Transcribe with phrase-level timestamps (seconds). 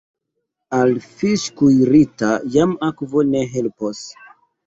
[0.77, 4.03] Al fiŝ’ kuirita jam akvo ne helpos.